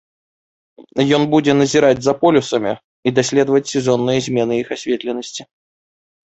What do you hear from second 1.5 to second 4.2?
назіраць за полюсамі і даследаваць сезонныя